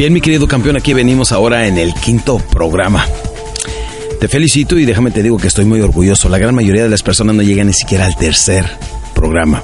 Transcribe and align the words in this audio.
Bien, 0.00 0.14
mi 0.14 0.22
querido 0.22 0.48
campeón, 0.48 0.76
aquí 0.78 0.94
venimos 0.94 1.30
ahora 1.30 1.66
en 1.66 1.76
el 1.76 1.92
quinto 1.92 2.38
programa. 2.38 3.06
Te 4.18 4.28
felicito 4.28 4.78
y 4.78 4.86
déjame 4.86 5.10
te 5.10 5.22
digo 5.22 5.36
que 5.36 5.48
estoy 5.48 5.66
muy 5.66 5.82
orgulloso. 5.82 6.30
La 6.30 6.38
gran 6.38 6.54
mayoría 6.54 6.84
de 6.84 6.88
las 6.88 7.02
personas 7.02 7.36
no 7.36 7.42
llegan 7.42 7.66
ni 7.66 7.74
siquiera 7.74 8.06
al 8.06 8.16
tercer 8.16 8.64
programa. 9.14 9.62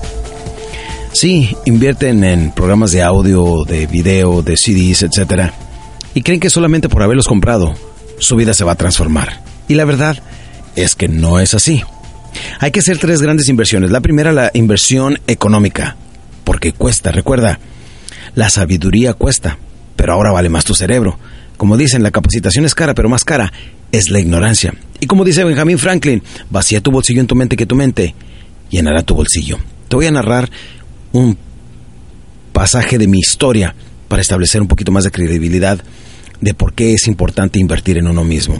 Sí, 1.12 1.56
invierten 1.64 2.22
en 2.22 2.52
programas 2.52 2.92
de 2.92 3.02
audio, 3.02 3.64
de 3.66 3.86
video, 3.86 4.42
de 4.42 4.58
CDs, 4.58 5.04
etc. 5.04 5.52
Y 6.12 6.20
creen 6.20 6.38
que 6.38 6.50
solamente 6.50 6.90
por 6.90 7.02
haberlos 7.02 7.28
comprado, 7.28 7.74
su 8.18 8.36
vida 8.36 8.52
se 8.52 8.64
va 8.64 8.72
a 8.72 8.76
transformar. 8.76 9.40
Y 9.68 9.74
la 9.74 9.86
verdad 9.86 10.22
es 10.74 10.96
que 10.96 11.08
no 11.08 11.40
es 11.40 11.54
así. 11.54 11.82
Hay 12.60 12.72
que 12.72 12.80
hacer 12.80 12.98
tres 12.98 13.22
grandes 13.22 13.48
inversiones. 13.48 13.90
La 13.90 14.02
primera, 14.02 14.32
la 14.32 14.50
inversión 14.52 15.18
económica, 15.28 15.96
porque 16.44 16.74
cuesta, 16.74 17.10
recuerda, 17.10 17.58
la 18.34 18.50
sabiduría 18.50 19.14
cuesta, 19.14 19.56
pero 19.96 20.12
ahora 20.12 20.30
vale 20.30 20.48
más 20.48 20.64
tu 20.64 20.74
cerebro. 20.74 21.18
Como 21.56 21.76
dicen, 21.76 22.02
la 22.02 22.10
capacitación 22.10 22.64
es 22.64 22.74
cara, 22.74 22.94
pero 22.94 23.08
más 23.08 23.24
cara 23.24 23.52
es 23.92 24.10
la 24.10 24.20
ignorancia. 24.20 24.74
Y 25.00 25.06
como 25.06 25.24
dice 25.24 25.44
Benjamin 25.44 25.78
Franklin, 25.78 26.22
vacía 26.50 26.80
tu 26.80 26.90
bolsillo 26.90 27.20
en 27.20 27.26
tu 27.26 27.34
mente 27.34 27.56
que 27.56 27.66
tu 27.66 27.74
mente 27.74 28.14
llenará 28.70 29.02
tu 29.02 29.14
bolsillo. 29.14 29.58
Te 29.88 29.96
voy 29.96 30.06
a 30.06 30.10
narrar 30.10 30.50
un 31.12 31.38
pasaje 32.52 32.98
de 32.98 33.06
mi 33.06 33.18
historia 33.18 33.74
para 34.08 34.22
establecer 34.22 34.60
un 34.60 34.68
poquito 34.68 34.92
más 34.92 35.04
de 35.04 35.10
credibilidad 35.10 35.78
de 36.40 36.54
por 36.54 36.74
qué 36.74 36.92
es 36.94 37.06
importante 37.06 37.58
invertir 37.58 37.98
en 37.98 38.06
uno 38.06 38.24
mismo. 38.24 38.58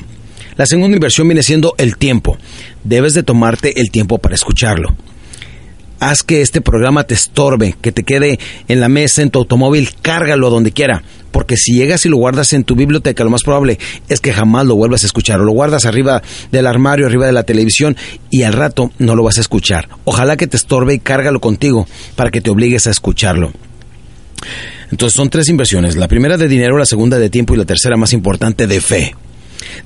La 0.56 0.66
segunda 0.66 0.96
inversión 0.96 1.28
viene 1.28 1.42
siendo 1.42 1.74
el 1.76 1.98
tiempo. 1.98 2.38
Debes 2.82 3.12
de 3.14 3.23
tomarte 3.23 3.78
el 3.80 3.90
tiempo 3.90 4.18
para 4.18 4.34
escucharlo. 4.34 4.96
Haz 5.98 6.23
que 6.23 6.42
este 6.42 6.60
programa 6.60 7.05
te 7.05 7.14
estorbe, 7.14 7.77
que 7.80 7.93
te 7.93 8.02
quede 8.02 8.38
en 8.68 8.80
la 8.80 8.88
mesa, 8.88 9.23
en 9.23 9.30
tu 9.30 9.38
automóvil, 9.38 9.90
cárgalo 10.02 10.51
donde 10.51 10.73
quiera. 10.73 11.02
Porque 11.30 11.57
si 11.57 11.74
llegas 11.74 12.07
y 12.07 12.09
lo 12.09 12.16
guardas 12.16 12.52
en 12.52 12.65
tu 12.65 12.74
biblioteca, 12.74 13.24
lo 13.24 13.30
más 13.30 13.43
probable 13.43 13.79
es 14.09 14.20
que 14.20 14.32
jamás 14.32 14.66
lo 14.66 14.76
vuelvas 14.76 15.02
a 15.02 15.07
escuchar. 15.07 15.40
O 15.40 15.45
lo 15.45 15.52
guardas 15.52 15.85
arriba 15.85 16.23
del 16.51 16.66
armario, 16.66 17.07
arriba 17.07 17.26
de 17.26 17.32
la 17.32 17.43
televisión, 17.43 17.96
y 18.30 18.43
al 18.43 18.52
rato 18.52 18.90
no 18.98 19.15
lo 19.15 19.23
vas 19.23 19.38
a 19.38 19.43
escuchar. 19.43 19.88
Ojalá 20.04 20.37
que 20.37 20.46
te 20.46 20.57
estorbe 20.57 20.95
y 20.95 20.98
cárgalo 20.98 21.40
contigo 21.40 21.87
para 22.15 22.30
que 22.30 22.40
te 22.40 22.51
obligues 22.51 22.87
a 22.87 22.90
escucharlo. 22.90 23.52
Entonces 24.90 25.16
son 25.16 25.30
tres 25.30 25.48
inversiones. 25.48 25.96
La 25.96 26.09
primera 26.09 26.37
de 26.37 26.48
dinero, 26.48 26.79
la 26.79 26.87
segunda 26.87 27.18
de 27.18 27.30
tiempo 27.30 27.54
y 27.54 27.59
la 27.59 27.65
tercera 27.65 27.96
más 27.96 28.13
importante 28.13 28.66
de 28.66 28.80
fe. 28.80 29.15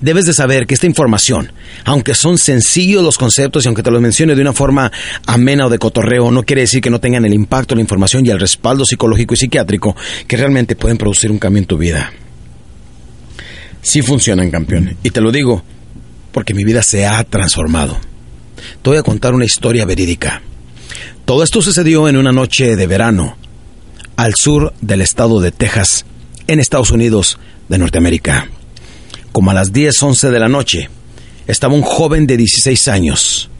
Debes 0.00 0.26
de 0.26 0.32
saber 0.32 0.66
que 0.66 0.74
esta 0.74 0.86
información, 0.86 1.52
aunque 1.84 2.14
son 2.14 2.38
sencillos 2.38 3.02
los 3.02 3.18
conceptos 3.18 3.64
y 3.64 3.68
aunque 3.68 3.82
te 3.82 3.90
los 3.90 4.00
mencione 4.00 4.34
de 4.34 4.42
una 4.42 4.52
forma 4.52 4.90
amena 5.26 5.66
o 5.66 5.70
de 5.70 5.78
cotorreo, 5.78 6.30
no 6.30 6.42
quiere 6.42 6.62
decir 6.62 6.80
que 6.80 6.90
no 6.90 7.00
tengan 7.00 7.24
el 7.24 7.34
impacto, 7.34 7.74
la 7.74 7.80
información 7.80 8.24
y 8.24 8.30
el 8.30 8.40
respaldo 8.40 8.84
psicológico 8.84 9.34
y 9.34 9.38
psiquiátrico 9.38 9.96
que 10.26 10.36
realmente 10.36 10.76
pueden 10.76 10.98
producir 10.98 11.30
un 11.30 11.38
cambio 11.38 11.60
en 11.60 11.66
tu 11.66 11.78
vida. 11.78 12.12
Sí 13.82 14.02
funcionan, 14.02 14.50
campeón. 14.50 14.96
Y 15.02 15.10
te 15.10 15.20
lo 15.20 15.32
digo 15.32 15.62
porque 16.32 16.54
mi 16.54 16.64
vida 16.64 16.82
se 16.82 17.06
ha 17.06 17.22
transformado. 17.24 17.98
Te 18.82 18.90
voy 18.90 18.98
a 18.98 19.02
contar 19.02 19.34
una 19.34 19.44
historia 19.44 19.84
verídica. 19.84 20.42
Todo 21.24 21.42
esto 21.42 21.62
sucedió 21.62 22.08
en 22.08 22.16
una 22.16 22.32
noche 22.32 22.76
de 22.76 22.86
verano 22.86 23.36
al 24.16 24.34
sur 24.34 24.74
del 24.80 25.00
estado 25.00 25.40
de 25.40 25.50
Texas, 25.50 26.04
en 26.46 26.60
Estados 26.60 26.90
Unidos 26.90 27.38
de 27.68 27.78
Norteamérica. 27.78 28.48
Como 29.32 29.50
a 29.50 29.54
las 29.54 29.72
10, 29.72 30.02
11 30.02 30.30
de 30.30 30.40
la 30.40 30.48
noche, 30.48 30.88
estaba 31.46 31.74
un 31.74 31.82
joven 31.82 32.26
de 32.26 32.36
16 32.36 32.88
años, 32.88 33.50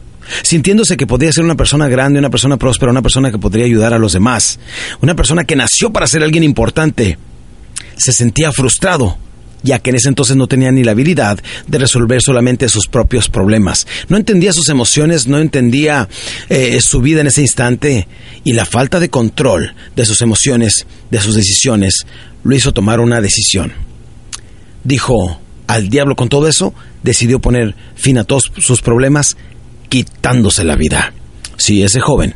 sintiéndose 0.43 0.97
que 0.97 1.07
podía 1.07 1.31
ser 1.31 1.43
una 1.43 1.55
persona 1.55 1.87
grande, 1.87 2.19
una 2.19 2.29
persona 2.29 2.57
próspera, 2.57 2.91
una 2.91 3.01
persona 3.01 3.31
que 3.31 3.39
podría 3.39 3.65
ayudar 3.65 3.93
a 3.93 3.99
los 3.99 4.13
demás, 4.13 4.59
una 5.01 5.15
persona 5.15 5.43
que 5.43 5.55
nació 5.55 5.91
para 5.91 6.07
ser 6.07 6.23
alguien 6.23 6.43
importante. 6.43 7.17
Se 7.95 8.11
sentía 8.11 8.51
frustrado 8.51 9.17
ya 9.63 9.79
que 9.79 9.91
en 9.91 9.95
ese 9.95 10.09
entonces 10.09 10.35
no 10.35 10.47
tenía 10.47 10.71
ni 10.71 10.83
la 10.83 10.91
habilidad 10.91 11.39
de 11.67 11.77
resolver 11.77 12.21
solamente 12.21 12.69
sus 12.69 12.87
propios 12.87 13.29
problemas. 13.29 13.87
No 14.09 14.17
entendía 14.17 14.53
sus 14.53 14.69
emociones, 14.69 15.27
no 15.27 15.37
entendía 15.37 16.09
eh, 16.49 16.79
su 16.81 17.01
vida 17.01 17.21
en 17.21 17.27
ese 17.27 17.41
instante 17.41 18.07
y 18.43 18.53
la 18.53 18.65
falta 18.65 18.99
de 18.99 19.09
control 19.09 19.75
de 19.95 20.05
sus 20.05 20.21
emociones, 20.21 20.85
de 21.09 21.19
sus 21.19 21.35
decisiones, 21.35 22.05
lo 22.43 22.55
hizo 22.55 22.73
tomar 22.73 22.99
una 22.99 23.21
decisión. 23.21 23.73
Dijo 24.83 25.39
al 25.71 25.89
diablo 25.89 26.17
con 26.17 26.27
todo 26.27 26.49
eso, 26.49 26.73
decidió 27.01 27.39
poner 27.39 27.75
fin 27.95 28.17
a 28.17 28.25
todos 28.25 28.51
sus 28.57 28.81
problemas 28.81 29.37
quitándose 29.87 30.65
la 30.65 30.75
vida. 30.75 31.13
Sí, 31.55 31.81
ese 31.81 32.01
joven 32.01 32.35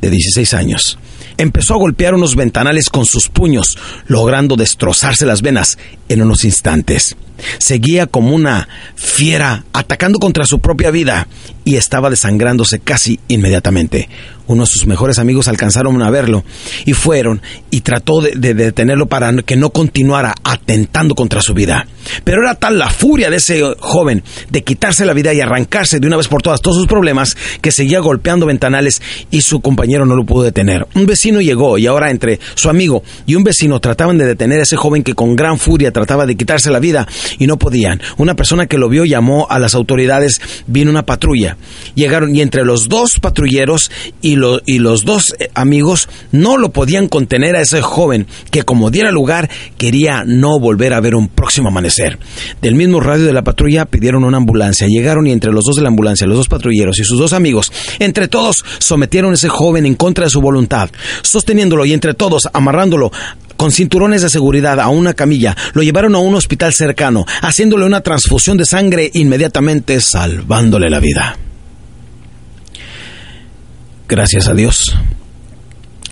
de 0.00 0.10
16 0.10 0.54
años 0.54 0.96
empezó 1.36 1.74
a 1.74 1.78
golpear 1.78 2.14
unos 2.14 2.36
ventanales 2.36 2.88
con 2.88 3.04
sus 3.04 3.28
puños, 3.28 3.76
logrando 4.06 4.54
destrozarse 4.54 5.26
las 5.26 5.42
venas 5.42 5.78
en 6.08 6.22
unos 6.22 6.44
instantes. 6.44 7.16
Seguía 7.58 8.06
como 8.06 8.32
una 8.32 8.68
fiera 8.94 9.64
atacando 9.72 10.20
contra 10.20 10.46
su 10.46 10.60
propia 10.60 10.92
vida 10.92 11.26
y 11.66 11.74
estaba 11.74 12.10
desangrándose 12.10 12.78
casi 12.78 13.18
inmediatamente. 13.26 14.08
Uno 14.46 14.62
de 14.62 14.68
sus 14.68 14.86
mejores 14.86 15.18
amigos 15.18 15.48
alcanzaron 15.48 16.00
a 16.00 16.10
verlo 16.10 16.44
y 16.84 16.92
fueron 16.92 17.42
y 17.72 17.80
trató 17.80 18.20
de, 18.20 18.54
detenerlo 18.54 19.06
para 19.06 19.32
que 19.42 19.56
no 19.56 19.70
continuara 19.70 20.36
atentando 20.44 21.16
contra 21.16 21.42
su 21.42 21.52
vida. 21.52 21.88
Pero 22.22 22.42
era 22.42 22.54
tal 22.54 22.78
la 22.78 22.88
furia 22.88 23.28
de 23.28 23.38
ese 23.38 23.60
joven 23.80 24.22
de 24.48 24.62
quitarse 24.62 25.04
la 25.04 25.14
vida 25.14 25.34
y 25.34 25.40
arrancarse 25.40 25.98
de 25.98 26.06
una 26.06 26.16
vez 26.16 26.28
por 26.28 26.42
todas 26.42 26.62
todos 26.62 26.76
sus 26.76 26.86
problemas 26.86 27.36
que 27.60 27.72
seguía 27.72 27.98
golpeando 27.98 28.46
ventanales 28.46 29.02
y 29.32 29.40
su 29.40 29.60
compañero 29.60 30.06
no 30.06 30.14
lo 30.14 30.24
pudo 30.24 30.44
detener. 30.44 30.86
Un 30.94 31.06
vecino 31.06 31.40
llegó 31.40 31.78
y 31.78 31.88
ahora 31.88 32.12
entre 32.12 32.38
su 32.54 32.70
amigo 32.70 33.02
y 33.26 33.34
un 33.34 33.42
vecino 33.42 33.80
trataban 33.80 34.16
de 34.18 34.26
detener 34.26 34.60
a 34.60 34.62
ese 34.62 34.76
joven 34.76 35.02
que 35.02 35.14
con 35.14 35.34
gran 35.34 35.58
furia 35.58 35.90
trataba 35.90 36.26
de 36.26 36.36
quitarse 36.36 36.70
la 36.70 36.78
vida 36.78 37.08
y 37.40 37.48
no 37.48 37.58
podían. 37.58 38.00
Una 38.18 38.36
persona 38.36 38.66
que 38.66 38.78
lo 38.78 38.88
vio 38.88 39.04
llamó 39.04 39.48
a 39.50 39.58
las 39.58 39.74
autoridades, 39.74 40.40
vino 40.68 40.92
una 40.92 41.04
patrulla. 41.04 41.55
Llegaron 41.94 42.34
y 42.34 42.42
entre 42.42 42.64
los 42.64 42.88
dos 42.88 43.18
patrulleros 43.20 43.90
y, 44.20 44.36
y 44.66 44.78
los 44.78 45.04
dos 45.04 45.34
eh, 45.38 45.50
amigos 45.54 46.08
no 46.32 46.58
lo 46.58 46.70
podían 46.70 47.08
contener 47.08 47.56
a 47.56 47.62
ese 47.62 47.82
joven 47.82 48.26
que 48.50 48.62
como 48.62 48.90
diera 48.90 49.10
lugar 49.10 49.48
quería 49.78 50.24
no 50.24 50.58
volver 50.58 50.92
a 50.92 51.00
ver 51.00 51.14
un 51.14 51.28
próximo 51.28 51.68
amanecer. 51.68 52.18
Del 52.60 52.74
mismo 52.74 53.00
radio 53.00 53.24
de 53.24 53.32
la 53.32 53.44
patrulla 53.44 53.86
pidieron 53.86 54.24
una 54.24 54.36
ambulancia. 54.36 54.86
Llegaron 54.88 55.26
y 55.26 55.32
entre 55.32 55.52
los 55.52 55.64
dos 55.64 55.76
de 55.76 55.82
la 55.82 55.88
ambulancia, 55.88 56.26
los 56.26 56.36
dos 56.36 56.48
patrulleros 56.48 56.98
y 56.98 57.04
sus 57.04 57.18
dos 57.18 57.32
amigos, 57.32 57.72
entre 57.98 58.28
todos 58.28 58.64
sometieron 58.78 59.32
a 59.32 59.34
ese 59.34 59.48
joven 59.48 59.86
en 59.86 59.94
contra 59.94 60.24
de 60.24 60.30
su 60.30 60.40
voluntad, 60.40 60.90
sosteniéndolo 61.22 61.84
y 61.84 61.92
entre 61.92 62.14
todos 62.14 62.48
amarrándolo 62.52 63.10
con 63.56 63.72
cinturones 63.72 64.22
de 64.22 64.28
seguridad 64.28 64.78
a 64.80 64.88
una 64.88 65.14
camilla, 65.14 65.56
lo 65.72 65.82
llevaron 65.82 66.14
a 66.14 66.18
un 66.18 66.34
hospital 66.34 66.72
cercano, 66.74 67.24
haciéndole 67.40 67.86
una 67.86 68.02
transfusión 68.02 68.56
de 68.56 68.66
sangre 68.66 69.10
inmediatamente, 69.14 70.00
salvándole 70.00 70.90
la 70.90 71.00
vida. 71.00 71.36
Gracias 74.08 74.48
a 74.48 74.54
Dios. 74.54 74.96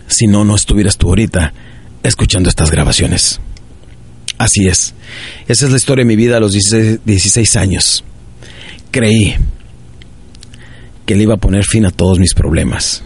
Si 0.08 0.26
no, 0.26 0.44
no 0.44 0.56
estuvieras 0.56 0.98
tú 0.98 1.08
ahorita 1.08 1.52
escuchando 2.02 2.48
estas 2.48 2.70
grabaciones. 2.70 3.40
Así 4.36 4.66
es. 4.66 4.94
Esa 5.46 5.66
es 5.66 5.70
la 5.70 5.76
historia 5.76 6.02
de 6.02 6.08
mi 6.08 6.16
vida 6.16 6.36
a 6.36 6.40
los 6.40 6.52
16, 6.52 7.56
años. 7.56 8.04
Creí 8.90 9.36
que 11.06 11.14
le 11.14 11.22
iba 11.22 11.34
a 11.34 11.38
poner 11.38 11.64
fin 11.64 11.86
a 11.86 11.90
todos 11.90 12.18
mis 12.18 12.34
problemas. 12.34 13.04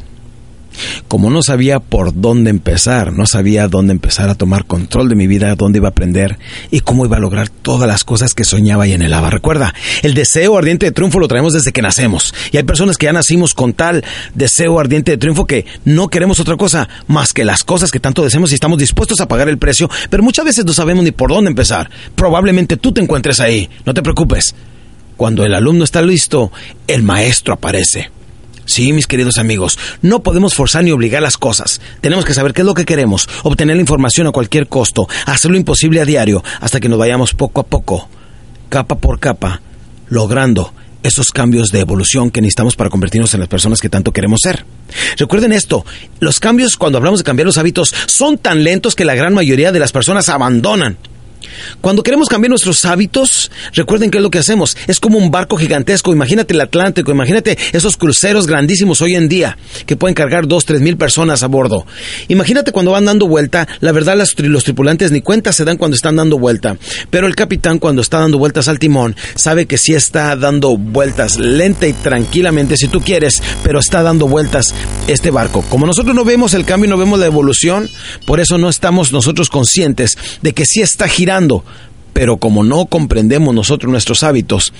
Como 1.08 1.30
no 1.30 1.42
sabía 1.42 1.80
por 1.80 2.14
dónde 2.20 2.50
empezar, 2.50 3.12
no 3.12 3.26
sabía 3.26 3.68
dónde 3.68 3.92
empezar 3.92 4.28
a 4.28 4.34
tomar 4.34 4.64
control 4.64 5.08
de 5.08 5.16
mi 5.16 5.26
vida, 5.26 5.54
dónde 5.54 5.78
iba 5.78 5.88
a 5.88 5.90
aprender 5.90 6.38
y 6.70 6.80
cómo 6.80 7.04
iba 7.04 7.16
a 7.16 7.20
lograr 7.20 7.48
todas 7.48 7.88
las 7.88 8.04
cosas 8.04 8.34
que 8.34 8.44
soñaba 8.44 8.86
y 8.86 8.92
anhelaba. 8.92 9.30
Recuerda, 9.30 9.74
el 10.02 10.14
deseo 10.14 10.56
ardiente 10.56 10.86
de 10.86 10.92
triunfo 10.92 11.18
lo 11.18 11.28
traemos 11.28 11.52
desde 11.52 11.72
que 11.72 11.82
nacemos. 11.82 12.34
Y 12.52 12.56
hay 12.56 12.62
personas 12.62 12.96
que 12.96 13.06
ya 13.06 13.12
nacimos 13.12 13.54
con 13.54 13.72
tal 13.72 14.04
deseo 14.34 14.78
ardiente 14.78 15.12
de 15.12 15.18
triunfo 15.18 15.46
que 15.46 15.66
no 15.84 16.08
queremos 16.08 16.40
otra 16.40 16.56
cosa 16.56 16.88
más 17.06 17.32
que 17.32 17.44
las 17.44 17.64
cosas 17.64 17.90
que 17.90 18.00
tanto 18.00 18.22
deseamos 18.22 18.52
y 18.52 18.54
estamos 18.54 18.78
dispuestos 18.78 19.20
a 19.20 19.28
pagar 19.28 19.48
el 19.48 19.58
precio, 19.58 19.88
pero 20.10 20.22
muchas 20.22 20.44
veces 20.44 20.64
no 20.64 20.72
sabemos 20.72 21.04
ni 21.04 21.10
por 21.10 21.30
dónde 21.30 21.50
empezar. 21.50 21.90
Probablemente 22.14 22.76
tú 22.76 22.92
te 22.92 23.00
encuentres 23.00 23.40
ahí, 23.40 23.68
no 23.84 23.94
te 23.94 24.02
preocupes. 24.02 24.54
Cuando 25.16 25.44
el 25.44 25.54
alumno 25.54 25.84
está 25.84 26.00
listo, 26.00 26.52
el 26.86 27.02
maestro 27.02 27.54
aparece. 27.54 28.10
Sí, 28.68 28.92
mis 28.92 29.06
queridos 29.06 29.38
amigos, 29.38 29.78
no 30.02 30.22
podemos 30.22 30.52
forzar 30.52 30.84
ni 30.84 30.90
obligar 30.90 31.22
las 31.22 31.38
cosas. 31.38 31.80
Tenemos 32.02 32.26
que 32.26 32.34
saber 32.34 32.52
qué 32.52 32.60
es 32.60 32.66
lo 32.66 32.74
que 32.74 32.84
queremos, 32.84 33.26
obtener 33.42 33.76
la 33.76 33.80
información 33.80 34.26
a 34.26 34.30
cualquier 34.30 34.68
costo, 34.68 35.08
hacer 35.24 35.50
lo 35.50 35.56
imposible 35.56 36.02
a 36.02 36.04
diario, 36.04 36.44
hasta 36.60 36.78
que 36.78 36.90
nos 36.90 36.98
vayamos 36.98 37.32
poco 37.32 37.62
a 37.62 37.66
poco, 37.66 38.10
capa 38.68 38.96
por 38.96 39.20
capa, 39.20 39.62
logrando 40.10 40.74
esos 41.02 41.32
cambios 41.32 41.70
de 41.70 41.80
evolución 41.80 42.30
que 42.30 42.42
necesitamos 42.42 42.76
para 42.76 42.90
convertirnos 42.90 43.32
en 43.32 43.40
las 43.40 43.48
personas 43.48 43.80
que 43.80 43.88
tanto 43.88 44.12
queremos 44.12 44.40
ser. 44.42 44.66
Recuerden 45.16 45.52
esto, 45.52 45.86
los 46.20 46.38
cambios 46.38 46.76
cuando 46.76 46.98
hablamos 46.98 47.20
de 47.20 47.24
cambiar 47.24 47.46
los 47.46 47.56
hábitos 47.56 47.94
son 48.04 48.36
tan 48.36 48.64
lentos 48.64 48.94
que 48.94 49.06
la 49.06 49.14
gran 49.14 49.32
mayoría 49.32 49.72
de 49.72 49.78
las 49.78 49.92
personas 49.92 50.28
abandonan. 50.28 50.98
Cuando 51.80 52.02
queremos 52.02 52.28
cambiar 52.28 52.50
nuestros 52.50 52.84
hábitos, 52.84 53.50
recuerden 53.72 54.10
que 54.10 54.18
es 54.18 54.22
lo 54.22 54.30
que 54.30 54.38
hacemos. 54.38 54.76
Es 54.86 55.00
como 55.00 55.18
un 55.18 55.30
barco 55.30 55.56
gigantesco. 55.56 56.12
Imagínate 56.12 56.54
el 56.54 56.60
Atlántico, 56.60 57.10
imagínate 57.10 57.56
esos 57.72 57.96
cruceros 57.96 58.46
grandísimos 58.46 59.00
hoy 59.00 59.14
en 59.14 59.28
día 59.28 59.56
que 59.86 59.96
pueden 59.96 60.14
cargar 60.14 60.46
dos, 60.46 60.64
tres 60.64 60.80
mil 60.80 60.96
personas 60.96 61.42
a 61.42 61.46
bordo. 61.46 61.86
Imagínate 62.28 62.72
cuando 62.72 62.92
van 62.92 63.04
dando 63.04 63.26
vuelta. 63.28 63.68
La 63.80 63.92
verdad, 63.92 64.16
los 64.16 64.64
tripulantes 64.64 65.12
ni 65.12 65.20
cuenta 65.20 65.52
se 65.52 65.64
dan 65.64 65.76
cuando 65.76 65.94
están 65.94 66.16
dando 66.16 66.38
vuelta. 66.38 66.76
Pero 67.10 67.26
el 67.26 67.36
capitán, 67.36 67.78
cuando 67.78 68.02
está 68.02 68.18
dando 68.18 68.38
vueltas 68.38 68.68
al 68.68 68.78
timón, 68.78 69.16
sabe 69.34 69.66
que 69.66 69.78
sí 69.78 69.94
está 69.94 70.34
dando 70.36 70.76
vueltas 70.76 71.38
lenta 71.38 71.86
y 71.86 71.92
tranquilamente, 71.92 72.76
si 72.76 72.88
tú 72.88 73.00
quieres, 73.00 73.42
pero 73.62 73.78
está 73.78 74.02
dando 74.02 74.26
vueltas 74.28 74.74
este 75.06 75.30
barco. 75.30 75.64
Como 75.68 75.86
nosotros 75.86 76.14
no 76.14 76.24
vemos 76.24 76.54
el 76.54 76.64
cambio, 76.64 76.90
no 76.90 76.96
vemos 76.96 77.18
la 77.18 77.26
evolución, 77.26 77.88
por 78.26 78.40
eso 78.40 78.58
no 78.58 78.68
estamos 78.68 79.12
nosotros 79.12 79.48
conscientes 79.48 80.16
de 80.42 80.52
que 80.52 80.64
sí 80.64 80.82
está 80.82 81.08
girando 81.08 81.27
pero 82.18 82.38
como 82.38 82.64
no 82.64 82.86
comprendemos 82.86 83.54
nosotros 83.54 83.92
nuestros 83.92 84.24
hábitos, 84.24 84.72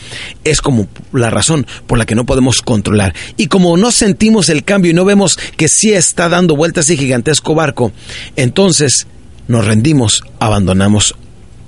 es 0.42 0.60
como 0.60 0.88
la 1.12 1.30
razón 1.30 1.68
por 1.86 1.96
la 1.96 2.04
que 2.04 2.16
no 2.16 2.26
podemos 2.26 2.62
controlar. 2.62 3.14
Y 3.36 3.46
como 3.46 3.76
no 3.76 3.92
sentimos 3.92 4.48
el 4.48 4.64
cambio 4.64 4.90
y 4.90 4.94
no 4.94 5.04
vemos 5.04 5.38
que 5.56 5.68
sí 5.68 5.92
está 5.92 6.28
dando 6.28 6.56
vueltas 6.56 6.86
ese 6.86 6.96
gigantesco 6.96 7.54
barco, 7.54 7.92
entonces 8.34 9.06
nos 9.46 9.66
rendimos, 9.66 10.24
abandonamos 10.40 11.14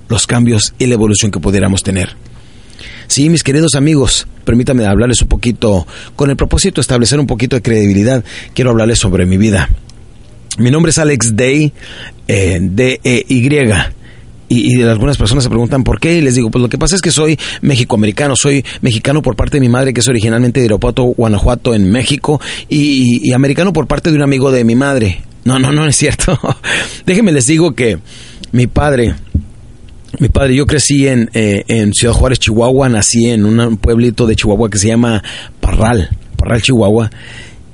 los 0.08 0.26
cambios 0.26 0.74
y 0.78 0.86
la 0.86 0.94
evolución 0.94 1.30
que 1.30 1.38
pudiéramos 1.38 1.84
tener. 1.84 2.16
Sí, 3.06 3.28
mis 3.28 3.44
queridos 3.44 3.76
amigos, 3.76 4.26
permítanme 4.44 4.86
hablarles 4.86 5.22
un 5.22 5.28
poquito, 5.28 5.86
con 6.16 6.30
el 6.30 6.36
propósito 6.36 6.76
de 6.76 6.82
establecer 6.82 7.20
un 7.20 7.28
poquito 7.28 7.54
de 7.54 7.62
credibilidad, 7.62 8.24
quiero 8.54 8.70
hablarles 8.70 8.98
sobre 8.98 9.24
mi 9.24 9.36
vida. 9.36 9.68
Mi 10.58 10.72
nombre 10.72 10.90
es 10.90 10.98
Alex 10.98 11.36
Day, 11.36 11.72
eh, 12.26 12.58
D-E-Y 12.60 13.48
y, 14.52 14.82
algunas 14.82 15.16
personas 15.16 15.44
se 15.44 15.48
preguntan 15.48 15.84
por 15.84 16.00
qué 16.00 16.18
y 16.18 16.20
les 16.20 16.34
digo, 16.34 16.50
pues 16.50 16.60
lo 16.60 16.68
que 16.68 16.76
pasa 16.76 16.96
es 16.96 17.00
que 17.00 17.12
soy 17.12 17.38
mexicoamericano, 17.62 18.34
soy 18.34 18.64
mexicano 18.82 19.22
por 19.22 19.36
parte 19.36 19.58
de 19.58 19.60
mi 19.60 19.68
madre 19.68 19.94
que 19.94 20.00
es 20.00 20.08
originalmente 20.08 20.58
de 20.58 20.66
Irapuato, 20.66 21.04
Guanajuato, 21.04 21.72
en 21.72 21.88
México, 21.88 22.40
y, 22.68 23.32
americano 23.32 23.72
por 23.72 23.86
parte 23.86 24.10
de 24.10 24.16
un 24.16 24.22
amigo 24.22 24.50
de 24.50 24.64
mi 24.64 24.74
madre. 24.74 25.22
No, 25.44 25.60
no, 25.60 25.70
no 25.70 25.86
es 25.86 25.94
cierto. 25.94 26.36
Déjenme 27.06 27.30
les 27.30 27.46
digo 27.46 27.74
que 27.74 27.98
mi 28.50 28.66
padre, 28.66 29.14
mi 30.18 30.28
padre, 30.28 30.56
yo 30.56 30.66
crecí 30.66 31.06
en, 31.06 31.30
eh, 31.32 31.62
en 31.68 31.94
Ciudad 31.94 32.12
Juárez, 32.12 32.40
Chihuahua, 32.40 32.88
nací 32.88 33.30
en 33.30 33.44
un 33.44 33.76
pueblito 33.76 34.26
de 34.26 34.34
Chihuahua 34.34 34.68
que 34.68 34.78
se 34.78 34.88
llama 34.88 35.22
Parral, 35.60 36.10
Parral, 36.36 36.60
Chihuahua, 36.60 37.08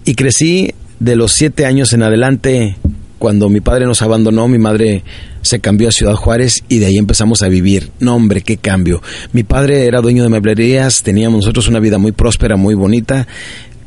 y 0.04 0.14
crecí 0.14 0.74
de 1.00 1.16
los 1.16 1.32
siete 1.32 1.64
años 1.64 1.94
en 1.94 2.02
adelante 2.02 2.76
cuando 3.18 3.48
mi 3.48 3.60
padre 3.60 3.86
nos 3.86 4.02
abandonó, 4.02 4.46
mi 4.48 4.58
madre 4.58 5.02
se 5.42 5.60
cambió 5.60 5.88
a 5.88 5.92
Ciudad 5.92 6.14
Juárez 6.14 6.62
y 6.68 6.78
de 6.78 6.86
ahí 6.86 6.98
empezamos 6.98 7.42
a 7.42 7.48
vivir. 7.48 7.90
No, 8.00 8.14
hombre, 8.14 8.42
qué 8.42 8.56
cambio. 8.56 9.02
Mi 9.32 9.42
padre 9.42 9.86
era 9.86 10.00
dueño 10.00 10.22
de 10.22 10.28
meblerías, 10.28 11.02
teníamos 11.02 11.38
nosotros 11.38 11.68
una 11.68 11.80
vida 11.80 11.98
muy 11.98 12.12
próspera, 12.12 12.56
muy 12.56 12.74
bonita, 12.74 13.26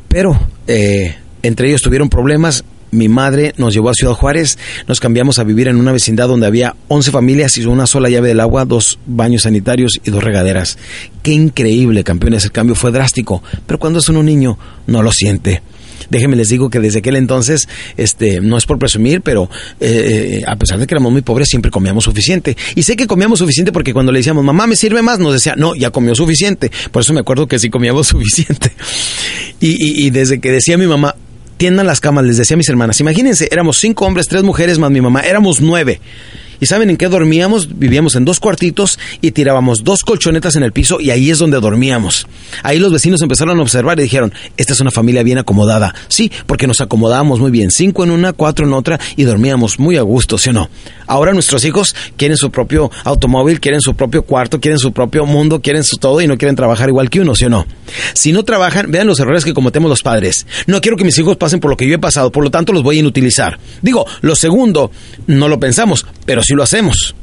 pero 0.08 0.38
eh, 0.66 1.16
entre 1.42 1.68
ellos 1.68 1.82
tuvieron 1.82 2.08
problemas. 2.08 2.64
Mi 2.92 3.08
madre 3.08 3.54
nos 3.56 3.72
llevó 3.72 3.90
a 3.90 3.94
Ciudad 3.94 4.14
Juárez, 4.14 4.58
nos 4.88 4.98
cambiamos 4.98 5.38
a 5.38 5.44
vivir 5.44 5.68
en 5.68 5.76
una 5.76 5.92
vecindad 5.92 6.26
donde 6.26 6.48
había 6.48 6.74
11 6.88 7.12
familias 7.12 7.56
y 7.56 7.64
una 7.64 7.86
sola 7.86 8.08
llave 8.08 8.28
del 8.28 8.40
agua, 8.40 8.64
dos 8.64 8.98
baños 9.06 9.42
sanitarios 9.42 10.00
y 10.04 10.10
dos 10.10 10.24
regaderas. 10.24 10.76
Qué 11.22 11.30
increíble, 11.30 12.02
campeones, 12.02 12.44
el 12.44 12.50
cambio 12.50 12.74
fue 12.74 12.90
drástico, 12.90 13.44
pero 13.64 13.78
cuando 13.78 14.00
es 14.00 14.08
uno 14.08 14.24
niño 14.24 14.58
no 14.88 15.02
lo 15.04 15.12
siente. 15.12 15.62
Déjenme 16.08 16.36
les 16.36 16.48
digo 16.48 16.70
que 16.70 16.80
desde 16.80 17.00
aquel 17.00 17.16
entonces, 17.16 17.68
este, 17.96 18.40
no 18.40 18.56
es 18.56 18.66
por 18.66 18.78
presumir, 18.78 19.20
pero 19.20 19.50
eh, 19.80 20.42
a 20.46 20.56
pesar 20.56 20.78
de 20.78 20.86
que 20.86 20.94
éramos 20.94 21.12
muy 21.12 21.22
pobres, 21.22 21.48
siempre 21.48 21.70
comíamos 21.70 22.04
suficiente. 22.04 22.56
Y 22.74 22.82
sé 22.82 22.96
que 22.96 23.06
comíamos 23.06 23.38
suficiente 23.38 23.72
porque 23.72 23.92
cuando 23.92 24.12
le 24.12 24.20
decíamos, 24.20 24.44
mamá, 24.44 24.66
¿me 24.66 24.76
sirve 24.76 25.02
más? 25.02 25.18
Nos 25.18 25.32
decía, 25.32 25.54
no, 25.56 25.74
ya 25.74 25.90
comió 25.90 26.14
suficiente. 26.14 26.70
Por 26.90 27.02
eso 27.02 27.12
me 27.12 27.20
acuerdo 27.20 27.46
que 27.46 27.58
sí 27.58 27.70
comíamos 27.70 28.06
suficiente. 28.08 28.72
Y, 29.60 30.06
y 30.06 30.10
desde 30.10 30.40
que 30.40 30.50
decía 30.50 30.78
mi 30.78 30.86
mamá, 30.86 31.14
tiendan 31.60 31.86
las 31.86 32.00
camas, 32.00 32.24
les 32.24 32.38
decía 32.38 32.54
a 32.54 32.56
mis 32.56 32.70
hermanas, 32.70 33.00
imagínense, 33.00 33.46
éramos 33.50 33.78
cinco 33.78 34.06
hombres, 34.06 34.28
tres 34.28 34.42
mujeres 34.42 34.78
más 34.78 34.90
mi 34.90 35.02
mamá, 35.02 35.20
éramos 35.20 35.60
nueve. 35.60 36.00
¿Y 36.60 36.66
saben 36.66 36.90
en 36.90 36.96
qué 36.96 37.08
dormíamos? 37.08 37.78
Vivíamos 37.78 38.14
en 38.16 38.24
dos 38.24 38.38
cuartitos 38.38 38.98
y 39.20 39.30
tirábamos 39.30 39.82
dos 39.82 40.04
colchonetas 40.04 40.56
en 40.56 40.62
el 40.62 40.72
piso 40.72 41.00
y 41.00 41.10
ahí 41.10 41.30
es 41.30 41.38
donde 41.38 41.58
dormíamos. 41.58 42.26
Ahí 42.62 42.78
los 42.78 42.92
vecinos 42.92 43.22
empezaron 43.22 43.58
a 43.58 43.62
observar 43.62 43.98
y 43.98 44.02
dijeron, 44.02 44.32
esta 44.56 44.74
es 44.74 44.80
una 44.80 44.90
familia 44.90 45.22
bien 45.22 45.38
acomodada. 45.38 45.94
Sí, 46.08 46.30
porque 46.46 46.66
nos 46.66 46.80
acomodábamos 46.80 47.40
muy 47.40 47.50
bien, 47.50 47.70
cinco 47.70 48.04
en 48.04 48.10
una, 48.10 48.32
cuatro 48.32 48.66
en 48.66 48.74
otra 48.74 49.00
y 49.16 49.24
dormíamos 49.24 49.78
muy 49.78 49.96
a 49.96 50.02
gusto, 50.02 50.38
¿sí 50.38 50.50
o 50.50 50.52
no? 50.52 50.68
Ahora 51.06 51.32
nuestros 51.32 51.64
hijos 51.64 51.94
quieren 52.16 52.36
su 52.36 52.50
propio 52.50 52.90
automóvil, 53.04 53.58
quieren 53.58 53.80
su 53.80 53.94
propio 53.94 54.22
cuarto, 54.22 54.60
quieren 54.60 54.78
su 54.78 54.92
propio 54.92 55.26
mundo, 55.26 55.60
quieren 55.60 55.82
su 55.82 55.96
todo 55.96 56.20
y 56.20 56.26
no 56.26 56.38
quieren 56.38 56.56
trabajar 56.56 56.88
igual 56.88 57.10
que 57.10 57.20
uno, 57.20 57.34
¿sí 57.34 57.46
o 57.46 57.50
no? 57.50 57.66
Si 58.14 58.32
no 58.32 58.44
trabajan, 58.44 58.90
vean 58.90 59.06
los 59.06 59.18
errores 59.18 59.44
que 59.44 59.54
cometemos 59.54 59.88
los 59.88 60.02
padres. 60.02 60.46
No 60.66 60.80
quiero 60.80 60.96
que 60.96 61.04
mis 61.04 61.18
hijos 61.18 61.36
pasen 61.36 61.58
por 61.58 61.70
lo 61.70 61.76
que 61.76 61.88
yo 61.88 61.94
he 61.94 61.98
pasado, 61.98 62.30
por 62.30 62.44
lo 62.44 62.50
tanto 62.50 62.72
los 62.72 62.82
voy 62.82 62.96
a 62.96 63.00
inutilizar. 63.00 63.58
Digo, 63.82 64.06
lo 64.20 64.36
segundo, 64.36 64.90
no 65.26 65.48
lo 65.48 65.58
pensamos, 65.58 66.06
pero 66.26 66.42
si 66.50 66.56
lo 66.56 66.64
hacemos. 66.64 67.14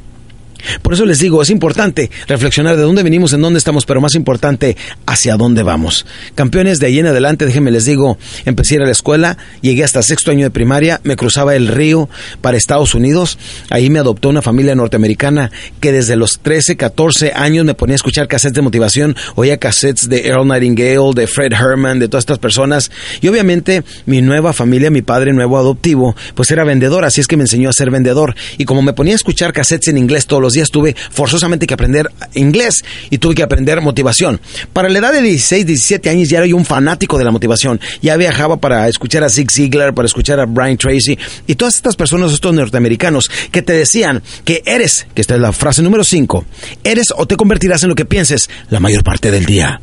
Por 0.82 0.94
eso 0.94 1.04
les 1.06 1.18
digo, 1.18 1.42
es 1.42 1.50
importante 1.50 2.10
reflexionar 2.26 2.76
de 2.76 2.82
dónde 2.82 3.02
venimos, 3.02 3.32
en 3.32 3.40
dónde 3.40 3.58
estamos, 3.58 3.86
pero 3.86 4.00
más 4.00 4.14
importante, 4.14 4.76
hacia 5.06 5.36
dónde 5.36 5.62
vamos. 5.62 6.06
Campeones, 6.34 6.80
de 6.80 6.86
ahí 6.86 6.98
en 6.98 7.06
adelante, 7.06 7.46
déjenme 7.46 7.70
les 7.70 7.84
digo, 7.84 8.18
empecé 8.44 8.74
a 8.74 8.76
ir 8.76 8.82
a 8.82 8.86
la 8.86 8.92
escuela, 8.92 9.38
llegué 9.60 9.84
hasta 9.84 10.02
sexto 10.02 10.30
año 10.30 10.44
de 10.44 10.50
primaria, 10.50 11.00
me 11.04 11.16
cruzaba 11.16 11.54
el 11.54 11.68
río 11.68 12.08
para 12.40 12.56
Estados 12.56 12.94
Unidos, 12.94 13.38
ahí 13.70 13.90
me 13.90 13.98
adoptó 13.98 14.28
una 14.28 14.42
familia 14.42 14.74
norteamericana 14.74 15.50
que 15.80 15.92
desde 15.92 16.16
los 16.16 16.40
13, 16.40 16.76
14 16.76 17.32
años 17.34 17.64
me 17.64 17.74
ponía 17.74 17.94
a 17.94 17.96
escuchar 17.96 18.28
cassettes 18.28 18.56
de 18.56 18.62
motivación, 18.62 19.16
oía 19.34 19.58
cassettes 19.58 20.08
de 20.08 20.26
Earl 20.26 20.46
Nightingale, 20.46 21.14
de 21.14 21.26
Fred 21.26 21.52
Herman, 21.52 21.98
de 21.98 22.08
todas 22.08 22.22
estas 22.22 22.38
personas, 22.38 22.90
y 23.20 23.28
obviamente 23.28 23.82
mi 24.06 24.22
nueva 24.22 24.52
familia, 24.52 24.90
mi 24.90 25.02
padre 25.02 25.32
nuevo 25.32 25.58
adoptivo, 25.58 26.16
pues 26.34 26.50
era 26.50 26.64
vendedor, 26.64 27.04
así 27.04 27.20
es 27.20 27.26
que 27.26 27.36
me 27.36 27.44
enseñó 27.44 27.68
a 27.68 27.72
ser 27.72 27.90
vendedor, 27.90 28.34
y 28.56 28.64
como 28.64 28.82
me 28.82 28.92
ponía 28.92 29.14
a 29.14 29.16
escuchar 29.16 29.52
cassettes 29.52 29.88
en 29.88 29.98
inglés 29.98 30.26
todos 30.26 30.47
los 30.48 30.54
días, 30.54 30.70
tuve 30.70 30.96
forzosamente 31.10 31.66
que 31.66 31.74
aprender 31.74 32.10
inglés 32.34 32.84
y 33.10 33.18
tuve 33.18 33.34
que 33.34 33.42
aprender 33.42 33.80
motivación. 33.80 34.40
Para 34.72 34.88
la 34.88 34.98
edad 34.98 35.12
de 35.12 35.22
16, 35.22 35.66
17 35.66 36.10
años 36.10 36.28
ya 36.28 36.38
era 36.38 36.56
un 36.56 36.64
fanático 36.64 37.18
de 37.18 37.24
la 37.24 37.30
motivación. 37.30 37.80
Ya 38.00 38.16
viajaba 38.16 38.58
para 38.58 38.88
escuchar 38.88 39.24
a 39.24 39.28
Zig 39.28 39.50
Ziglar, 39.50 39.94
para 39.94 40.06
escuchar 40.06 40.40
a 40.40 40.46
Brian 40.46 40.76
Tracy 40.76 41.18
y 41.46 41.54
todas 41.54 41.76
estas 41.76 41.96
personas, 41.96 42.32
estos 42.32 42.54
norteamericanos, 42.54 43.30
que 43.50 43.62
te 43.62 43.72
decían 43.72 44.22
que 44.44 44.62
eres, 44.64 45.06
que 45.14 45.20
esta 45.20 45.34
es 45.34 45.40
la 45.40 45.52
frase 45.52 45.82
número 45.82 46.04
5, 46.04 46.44
eres 46.84 47.08
o 47.16 47.26
te 47.26 47.36
convertirás 47.36 47.82
en 47.82 47.90
lo 47.90 47.94
que 47.94 48.04
pienses 48.04 48.48
la 48.70 48.80
mayor 48.80 49.04
parte 49.04 49.30
del 49.30 49.44
día. 49.44 49.80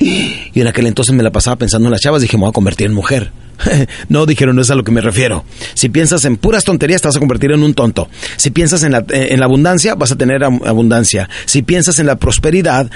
Y 0.54 0.60
en 0.60 0.66
aquel 0.66 0.86
entonces 0.86 1.14
me 1.14 1.22
la 1.22 1.30
pasaba 1.30 1.56
pensando 1.56 1.86
en 1.88 1.92
las 1.92 2.00
chavas, 2.00 2.22
dije, 2.22 2.36
me 2.36 2.42
voy 2.42 2.50
a 2.50 2.52
convertir 2.52 2.86
en 2.86 2.94
mujer. 2.94 3.30
no, 4.08 4.26
dijeron, 4.26 4.56
no 4.56 4.62
es 4.62 4.70
a 4.70 4.74
lo 4.74 4.82
que 4.82 4.90
me 4.90 5.00
refiero. 5.00 5.44
Si 5.74 5.88
piensas 5.88 6.24
en 6.24 6.36
puras 6.36 6.64
tonterías, 6.64 7.00
te 7.00 7.08
vas 7.08 7.16
a 7.16 7.20
convertir 7.20 7.52
en 7.52 7.62
un 7.62 7.74
tonto. 7.74 8.08
Si 8.36 8.50
piensas 8.50 8.82
en 8.82 8.92
la, 8.92 9.04
eh, 9.10 9.28
en 9.30 9.40
la 9.40 9.46
abundancia, 9.46 9.94
vas 9.94 10.12
a 10.12 10.16
tener 10.16 10.42
abundancia. 10.42 11.28
Si 11.44 11.62
piensas 11.62 11.98
en 11.98 12.06
la 12.06 12.16
prosperidad, 12.16 12.90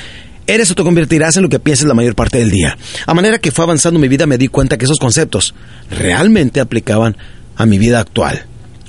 eres 0.47 0.71
o 0.71 0.75
te 0.75 0.83
convertirás 0.83 1.37
en 1.37 1.45
lo 1.45 1.49
que 1.49 1.59
pienses 1.59 1.87
la 1.87 1.95
mayor 1.95 2.15
parte 2.15 2.39
del 2.39 2.51
día. 2.51 2.77
A 3.07 3.15
manera 3.15 3.39
que 3.39 3.53
fue 3.53 3.65
avanzando 3.65 4.01
mi 4.01 4.09
vida, 4.09 4.27
me 4.27 4.39
di 4.39 4.49
cuenta 4.49 4.77
que 4.79 4.85
esos 4.85 4.99
conceptos 4.99 5.55
realmente 5.91 6.61
aplicaban 6.61 7.17
a 7.57 7.67
mi 7.67 7.79
vida 7.79 8.01
actual. 8.01 8.47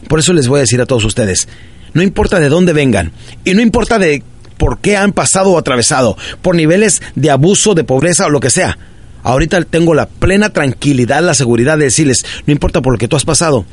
Por 0.07 0.19
eso 0.19 0.33
les 0.33 0.47
voy 0.47 0.59
a 0.59 0.61
decir 0.61 0.81
a 0.81 0.85
todos 0.85 1.05
ustedes, 1.05 1.47
no 1.93 2.01
importa 2.01 2.39
de 2.39 2.49
dónde 2.49 2.73
vengan 2.73 3.11
y 3.45 3.53
no 3.53 3.61
importa 3.61 3.99
de 3.99 4.23
por 4.57 4.79
qué 4.79 4.97
han 4.97 5.11
pasado 5.11 5.51
o 5.51 5.57
atravesado, 5.57 6.17
por 6.41 6.55
niveles 6.55 7.01
de 7.15 7.31
abuso, 7.31 7.73
de 7.73 7.83
pobreza 7.83 8.25
o 8.25 8.29
lo 8.29 8.39
que 8.39 8.49
sea, 8.49 8.77
Ahorita 9.23 9.63
tengo 9.63 9.93
la 9.93 10.07
plena 10.07 10.49
tranquilidad, 10.49 11.23
la 11.23 11.33
seguridad 11.33 11.77
de 11.77 11.85
decirles, 11.85 12.25
no 12.45 12.51
importa 12.51 12.81
por 12.81 12.93
lo 12.93 12.99
que 12.99 13.07
tú 13.07 13.15
has 13.15 13.23
pasado, 13.23 13.65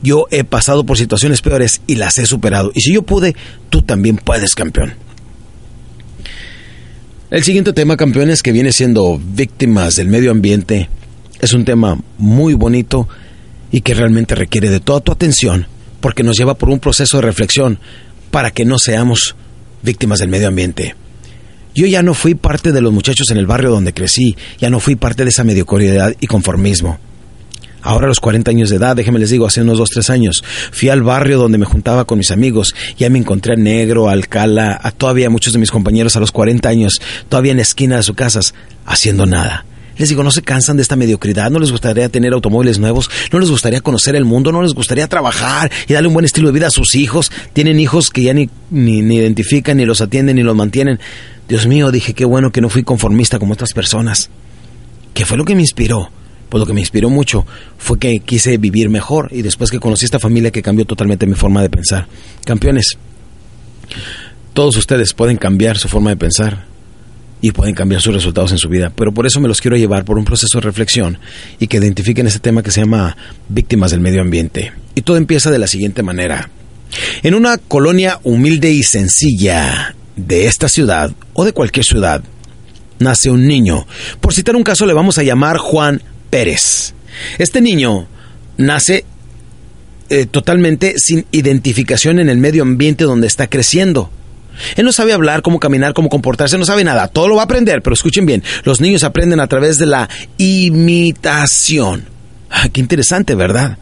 yo 0.00 0.26
he 0.30 0.44
pasado 0.44 0.84
por 0.86 0.96
situaciones 0.96 1.42
peores 1.42 1.82
y 1.88 1.96
las 1.96 2.18
he 2.18 2.26
superado. 2.26 2.70
Y 2.74 2.82
si 2.82 2.94
yo 2.94 3.02
pude, 3.02 3.34
tú 3.68 3.82
también 3.82 4.16
puedes, 4.16 4.54
campeón. 4.54 4.94
El 7.30 7.42
siguiente 7.42 7.72
tema, 7.72 7.96
campeones, 7.96 8.42
que 8.42 8.52
viene 8.52 8.72
siendo 8.72 9.20
víctimas 9.20 9.96
del 9.96 10.06
medio 10.06 10.30
ambiente, 10.30 10.88
es 11.40 11.52
un 11.52 11.64
tema 11.64 11.98
muy 12.18 12.54
bonito 12.54 13.08
y 13.72 13.80
que 13.80 13.94
realmente 13.94 14.36
requiere 14.36 14.70
de 14.70 14.80
toda 14.80 15.00
tu 15.00 15.10
atención 15.10 15.66
porque 16.00 16.22
nos 16.22 16.36
lleva 16.36 16.54
por 16.54 16.68
un 16.68 16.78
proceso 16.78 17.16
de 17.16 17.22
reflexión 17.22 17.78
para 18.30 18.50
que 18.50 18.64
no 18.64 18.78
seamos 18.78 19.34
víctimas 19.82 20.18
del 20.18 20.28
medio 20.28 20.48
ambiente. 20.48 20.94
Yo 21.74 21.86
ya 21.86 22.02
no 22.02 22.14
fui 22.14 22.34
parte 22.34 22.72
de 22.72 22.80
los 22.80 22.92
muchachos 22.92 23.30
en 23.30 23.38
el 23.38 23.46
barrio 23.46 23.70
donde 23.70 23.94
crecí, 23.94 24.36
ya 24.58 24.68
no 24.68 24.78
fui 24.78 24.94
parte 24.94 25.24
de 25.24 25.30
esa 25.30 25.44
mediocridad 25.44 26.14
y 26.20 26.26
conformismo. 26.26 26.98
Ahora 27.80 28.04
a 28.04 28.08
los 28.08 28.20
40 28.20 28.50
años 28.50 28.70
de 28.70 28.76
edad, 28.76 28.94
déjenme 28.94 29.18
les 29.18 29.30
digo, 29.30 29.46
hace 29.46 29.62
unos 29.62 29.78
2, 29.78 29.90
3 29.90 30.10
años, 30.10 30.44
fui 30.70 30.88
al 30.88 31.02
barrio 31.02 31.38
donde 31.38 31.58
me 31.58 31.64
juntaba 31.64 32.04
con 32.04 32.18
mis 32.18 32.30
amigos, 32.30 32.74
ya 32.96 33.10
me 33.10 33.18
encontré 33.18 33.54
a 33.54 33.56
Negro, 33.56 34.08
a 34.08 34.12
Alcala, 34.12 34.78
a 34.80 34.92
todavía 34.92 35.30
muchos 35.30 35.52
de 35.52 35.58
mis 35.58 35.70
compañeros 35.70 36.14
a 36.14 36.20
los 36.20 36.30
40 36.30 36.68
años, 36.68 37.00
todavía 37.28 37.52
en 37.52 37.60
esquina 37.60 37.96
de 37.96 38.04
sus 38.04 38.14
casas, 38.14 38.54
haciendo 38.86 39.26
nada. 39.26 39.64
Les 39.98 40.08
digo, 40.08 40.22
¿no 40.22 40.30
se 40.30 40.42
cansan 40.42 40.76
de 40.76 40.82
esta 40.82 40.96
mediocridad? 40.96 41.50
¿No 41.50 41.58
les 41.58 41.70
gustaría 41.70 42.08
tener 42.08 42.32
automóviles 42.32 42.78
nuevos? 42.78 43.10
¿No 43.30 43.38
les 43.38 43.50
gustaría 43.50 43.80
conocer 43.80 44.16
el 44.16 44.24
mundo? 44.24 44.52
¿No 44.52 44.62
les 44.62 44.72
gustaría 44.72 45.06
trabajar 45.06 45.70
y 45.86 45.92
darle 45.92 46.08
un 46.08 46.14
buen 46.14 46.24
estilo 46.24 46.48
de 46.48 46.54
vida 46.54 46.68
a 46.68 46.70
sus 46.70 46.94
hijos? 46.94 47.30
Tienen 47.52 47.78
hijos 47.78 48.10
que 48.10 48.22
ya 48.22 48.34
ni, 48.34 48.48
ni, 48.70 48.98
identifican, 49.16 49.76
ni 49.76 49.84
los 49.84 50.00
atienden, 50.00 50.36
ni 50.36 50.42
los 50.42 50.56
mantienen. 50.56 50.98
Dios 51.48 51.66
mío, 51.66 51.90
dije, 51.90 52.14
qué 52.14 52.24
bueno 52.24 52.52
que 52.52 52.60
no 52.60 52.68
fui 52.68 52.82
conformista 52.82 53.38
como 53.38 53.52
otras 53.54 53.72
personas. 53.72 54.30
¿Qué 55.14 55.26
fue 55.26 55.36
lo 55.36 55.44
que 55.44 55.54
me 55.54 55.60
inspiró? 55.60 56.10
Pues 56.48 56.60
lo 56.60 56.66
que 56.66 56.72
me 56.72 56.80
inspiró 56.80 57.08
mucho 57.08 57.46
fue 57.78 57.98
que 57.98 58.20
quise 58.20 58.56
vivir 58.58 58.90
mejor 58.90 59.28
y 59.30 59.42
después 59.42 59.70
que 59.70 59.80
conocí 59.80 60.04
esta 60.04 60.18
familia 60.18 60.50
que 60.50 60.62
cambió 60.62 60.84
totalmente 60.84 61.26
mi 61.26 61.34
forma 61.34 61.62
de 61.62 61.70
pensar. 61.70 62.06
Campeones, 62.44 62.98
todos 64.52 64.76
ustedes 64.76 65.14
pueden 65.14 65.38
cambiar 65.38 65.78
su 65.78 65.88
forma 65.88 66.10
de 66.10 66.16
pensar 66.16 66.71
y 67.42 67.50
pueden 67.52 67.74
cambiar 67.74 68.00
sus 68.00 68.14
resultados 68.14 68.52
en 68.52 68.58
su 68.58 68.70
vida. 68.70 68.90
Pero 68.94 69.12
por 69.12 69.26
eso 69.26 69.40
me 69.40 69.48
los 69.48 69.60
quiero 69.60 69.76
llevar 69.76 70.06
por 70.06 70.16
un 70.16 70.24
proceso 70.24 70.58
de 70.58 70.62
reflexión 70.62 71.18
y 71.58 71.66
que 71.66 71.76
identifiquen 71.76 72.26
este 72.26 72.38
tema 72.38 72.62
que 72.62 72.70
se 72.70 72.80
llama 72.80 73.16
víctimas 73.48 73.90
del 73.90 74.00
medio 74.00 74.22
ambiente. 74.22 74.72
Y 74.94 75.02
todo 75.02 75.18
empieza 75.18 75.50
de 75.50 75.58
la 75.58 75.66
siguiente 75.66 76.02
manera. 76.02 76.48
En 77.22 77.34
una 77.34 77.58
colonia 77.58 78.20
humilde 78.22 78.70
y 78.70 78.84
sencilla 78.84 79.94
de 80.16 80.46
esta 80.46 80.68
ciudad 80.68 81.12
o 81.34 81.44
de 81.44 81.52
cualquier 81.52 81.84
ciudad, 81.84 82.22
nace 83.00 83.28
un 83.28 83.46
niño. 83.46 83.86
Por 84.20 84.32
citar 84.32 84.54
un 84.54 84.62
caso 84.62 84.86
le 84.86 84.94
vamos 84.94 85.18
a 85.18 85.24
llamar 85.24 85.58
Juan 85.58 86.00
Pérez. 86.30 86.94
Este 87.38 87.60
niño 87.60 88.06
nace 88.56 89.04
eh, 90.10 90.26
totalmente 90.26 90.94
sin 90.98 91.26
identificación 91.32 92.20
en 92.20 92.28
el 92.28 92.38
medio 92.38 92.62
ambiente 92.62 93.04
donde 93.04 93.26
está 93.26 93.48
creciendo. 93.48 94.10
Él 94.76 94.84
no 94.84 94.92
sabe 94.92 95.12
hablar, 95.12 95.42
cómo 95.42 95.60
caminar, 95.60 95.94
cómo 95.94 96.08
comportarse, 96.08 96.58
no 96.58 96.64
sabe 96.64 96.84
nada. 96.84 97.08
Todo 97.08 97.28
lo 97.28 97.36
va 97.36 97.42
a 97.42 97.44
aprender, 97.44 97.82
pero 97.82 97.94
escuchen 97.94 98.26
bien, 98.26 98.42
los 98.64 98.80
niños 98.80 99.04
aprenden 99.04 99.40
a 99.40 99.46
través 99.46 99.78
de 99.78 99.86
la 99.86 100.08
imitación. 100.38 102.04
Ah, 102.50 102.68
qué 102.70 102.80
interesante, 102.80 103.34
¿verdad? 103.34 103.78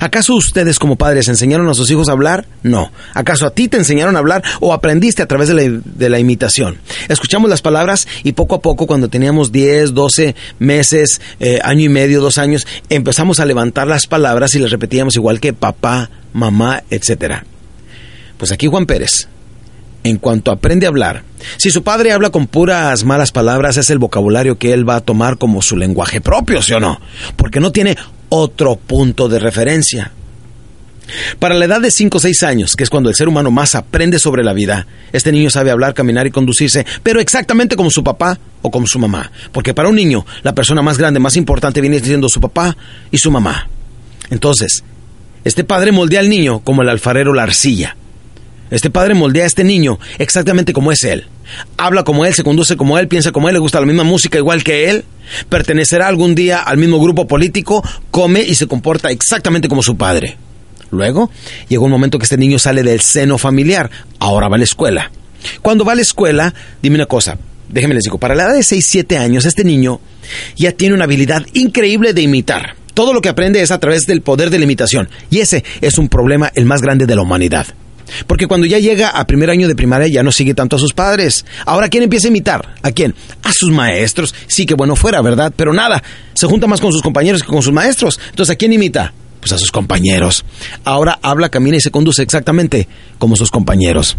¿Acaso 0.00 0.34
ustedes 0.34 0.78
como 0.78 0.96
padres 0.96 1.28
enseñaron 1.28 1.68
a 1.68 1.74
sus 1.74 1.90
hijos 1.90 2.08
a 2.08 2.12
hablar? 2.12 2.46
No. 2.62 2.92
¿Acaso 3.14 3.46
a 3.46 3.50
ti 3.50 3.68
te 3.68 3.76
enseñaron 3.76 4.16
a 4.16 4.20
hablar 4.20 4.42
o 4.60 4.72
aprendiste 4.72 5.22
a 5.22 5.26
través 5.26 5.48
de 5.48 6.08
la, 6.08 6.18
imitación? 6.18 6.78
Escuchamos 7.08 7.50
las 7.50 7.62
palabras 7.62 8.06
y 8.22 8.32
poco 8.32 8.56
a 8.56 8.60
poco, 8.60 8.86
cuando 8.86 9.08
teníamos 9.08 9.52
10, 9.52 9.94
12 9.94 10.34
meses, 10.58 11.20
eh, 11.40 11.58
año 11.62 11.84
y 11.84 11.88
medio, 11.88 12.20
dos 12.20 12.38
años, 12.38 12.66
empezamos 12.90 13.40
a 13.40 13.46
levantar 13.46 13.86
las 13.86 14.06
palabras 14.06 14.54
y 14.54 14.60
las 14.60 14.70
repetíamos 14.70 15.16
igual 15.16 15.40
que 15.40 15.52
papá, 15.52 16.10
mamá, 16.32 16.82
etc. 16.90 17.42
Pues 18.38 18.52
aquí 18.52 18.66
Juan 18.66 18.86
Pérez 18.86 19.28
en 20.04 20.16
cuanto 20.18 20.50
aprende 20.50 20.86
a 20.86 20.90
hablar. 20.90 21.22
Si 21.56 21.70
su 21.70 21.82
padre 21.82 22.12
habla 22.12 22.30
con 22.30 22.46
puras 22.46 23.04
malas 23.04 23.32
palabras, 23.32 23.76
es 23.76 23.90
el 23.90 23.98
vocabulario 23.98 24.58
que 24.58 24.72
él 24.72 24.88
va 24.88 24.96
a 24.96 25.00
tomar 25.00 25.38
como 25.38 25.62
su 25.62 25.76
lenguaje 25.76 26.20
propio, 26.20 26.62
¿sí 26.62 26.72
o 26.72 26.80
no? 26.80 27.00
Porque 27.36 27.60
no 27.60 27.72
tiene 27.72 27.96
otro 28.28 28.76
punto 28.76 29.28
de 29.28 29.38
referencia. 29.38 30.12
Para 31.38 31.54
la 31.54 31.64
edad 31.64 31.80
de 31.80 31.90
5 31.90 32.16
o 32.16 32.20
6 32.20 32.42
años, 32.42 32.76
que 32.76 32.84
es 32.84 32.90
cuando 32.90 33.10
el 33.10 33.14
ser 33.14 33.28
humano 33.28 33.50
más 33.50 33.74
aprende 33.74 34.18
sobre 34.18 34.44
la 34.44 34.52
vida, 34.52 34.86
este 35.12 35.32
niño 35.32 35.50
sabe 35.50 35.70
hablar, 35.70 35.94
caminar 35.94 36.26
y 36.26 36.30
conducirse, 36.30 36.86
pero 37.02 37.20
exactamente 37.20 37.76
como 37.76 37.90
su 37.90 38.02
papá 38.04 38.38
o 38.62 38.70
como 38.70 38.86
su 38.86 38.98
mamá. 38.98 39.30
Porque 39.52 39.74
para 39.74 39.88
un 39.88 39.96
niño, 39.96 40.24
la 40.42 40.54
persona 40.54 40.80
más 40.80 40.98
grande, 40.98 41.20
más 41.20 41.36
importante 41.36 41.80
viene 41.80 42.00
siendo 42.00 42.28
su 42.28 42.40
papá 42.40 42.76
y 43.10 43.18
su 43.18 43.30
mamá. 43.30 43.68
Entonces, 44.30 44.84
este 45.44 45.64
padre 45.64 45.92
moldea 45.92 46.20
al 46.20 46.30
niño 46.30 46.60
como 46.60 46.82
el 46.82 46.88
alfarero 46.88 47.34
la 47.34 47.42
arcilla. 47.42 47.96
Este 48.72 48.88
padre 48.88 49.12
moldea 49.12 49.44
a 49.44 49.46
este 49.46 49.64
niño 49.64 49.98
exactamente 50.18 50.72
como 50.72 50.92
es 50.92 51.04
él. 51.04 51.26
Habla 51.76 52.04
como 52.04 52.24
él, 52.24 52.32
se 52.32 52.42
conduce 52.42 52.74
como 52.74 52.98
él, 52.98 53.06
piensa 53.06 53.30
como 53.30 53.50
él, 53.50 53.52
le 53.52 53.58
gusta 53.60 53.78
la 53.78 53.86
misma 53.86 54.02
música 54.02 54.38
igual 54.38 54.64
que 54.64 54.88
él, 54.88 55.04
pertenecerá 55.50 56.08
algún 56.08 56.34
día 56.34 56.58
al 56.58 56.78
mismo 56.78 56.98
grupo 56.98 57.26
político, 57.26 57.84
come 58.10 58.40
y 58.40 58.54
se 58.54 58.66
comporta 58.66 59.10
exactamente 59.10 59.68
como 59.68 59.82
su 59.82 59.98
padre. 59.98 60.38
Luego, 60.90 61.30
llegó 61.68 61.84
un 61.84 61.90
momento 61.90 62.18
que 62.18 62.24
este 62.24 62.38
niño 62.38 62.58
sale 62.58 62.82
del 62.82 63.02
seno 63.02 63.36
familiar, 63.36 63.90
ahora 64.18 64.48
va 64.48 64.56
a 64.56 64.58
la 64.58 64.64
escuela. 64.64 65.10
Cuando 65.60 65.84
va 65.84 65.92
a 65.92 65.96
la 65.96 66.02
escuela, 66.02 66.54
dime 66.80 66.96
una 66.96 67.06
cosa, 67.06 67.36
déjenme 67.68 67.94
les 67.94 68.04
digo, 68.04 68.16
para 68.16 68.34
la 68.34 68.44
edad 68.44 68.54
de 68.54 68.62
6, 68.62 68.86
7 68.86 69.18
años, 69.18 69.44
este 69.44 69.64
niño 69.64 70.00
ya 70.56 70.72
tiene 70.72 70.94
una 70.94 71.04
habilidad 71.04 71.44
increíble 71.52 72.14
de 72.14 72.22
imitar. 72.22 72.76
Todo 72.94 73.12
lo 73.12 73.20
que 73.20 73.28
aprende 73.28 73.60
es 73.60 73.70
a 73.70 73.80
través 73.80 74.06
del 74.06 74.22
poder 74.22 74.48
de 74.48 74.58
la 74.58 74.64
imitación, 74.64 75.10
y 75.28 75.40
ese 75.40 75.62
es 75.82 75.98
un 75.98 76.08
problema 76.08 76.50
el 76.54 76.64
más 76.64 76.80
grande 76.80 77.04
de 77.04 77.16
la 77.16 77.22
humanidad. 77.22 77.66
Porque 78.26 78.46
cuando 78.46 78.66
ya 78.66 78.78
llega 78.78 79.08
a 79.08 79.26
primer 79.26 79.50
año 79.50 79.68
de 79.68 79.74
primaria 79.74 80.08
ya 80.08 80.22
no 80.22 80.32
sigue 80.32 80.54
tanto 80.54 80.76
a 80.76 80.78
sus 80.78 80.92
padres. 80.92 81.44
Ahora, 81.66 81.88
¿quién 81.88 82.02
empieza 82.02 82.28
a 82.28 82.30
imitar? 82.30 82.74
¿A 82.82 82.90
quién? 82.90 83.14
A 83.42 83.52
sus 83.52 83.70
maestros. 83.70 84.34
Sí, 84.46 84.66
que 84.66 84.74
bueno 84.74 84.96
fuera, 84.96 85.20
¿verdad? 85.22 85.52
Pero 85.54 85.72
nada, 85.72 86.02
se 86.34 86.46
junta 86.46 86.66
más 86.66 86.80
con 86.80 86.92
sus 86.92 87.02
compañeros 87.02 87.42
que 87.42 87.48
con 87.48 87.62
sus 87.62 87.72
maestros. 87.72 88.20
Entonces, 88.30 88.52
¿a 88.54 88.56
quién 88.56 88.72
imita? 88.72 89.12
Pues 89.40 89.52
a 89.52 89.58
sus 89.58 89.72
compañeros. 89.72 90.44
Ahora 90.84 91.18
habla, 91.22 91.48
camina 91.48 91.76
y 91.76 91.80
se 91.80 91.90
conduce 91.90 92.22
exactamente 92.22 92.86
como 93.18 93.36
sus 93.36 93.50
compañeros. 93.50 94.16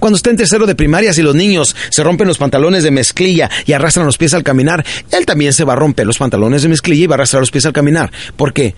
Cuando 0.00 0.16
está 0.16 0.30
en 0.30 0.36
tercero 0.36 0.66
de 0.66 0.74
primaria, 0.74 1.12
si 1.12 1.22
los 1.22 1.34
niños 1.34 1.74
se 1.90 2.02
rompen 2.02 2.28
los 2.28 2.38
pantalones 2.38 2.82
de 2.82 2.90
mezclilla 2.90 3.50
y 3.66 3.72
arrastran 3.72 4.06
los 4.06 4.18
pies 4.18 4.34
al 4.34 4.42
caminar, 4.42 4.84
él 5.10 5.26
también 5.26 5.52
se 5.52 5.64
va 5.64 5.74
a 5.74 5.76
romper 5.76 6.06
los 6.06 6.18
pantalones 6.18 6.62
de 6.62 6.68
mezclilla 6.68 7.04
y 7.04 7.06
va 7.06 7.14
a 7.14 7.16
arrastrar 7.18 7.40
los 7.40 7.50
pies 7.50 7.66
al 7.66 7.72
caminar. 7.72 8.10
¿Por 8.36 8.52
qué? 8.52 8.74